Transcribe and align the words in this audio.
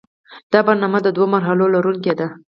دا 0.51 0.59
برنامه 0.67 0.99
د 1.03 1.07
دوو 1.15 1.25
مرحلو 1.35 1.65
لرونکې 1.75 2.13
ده. 2.19 2.27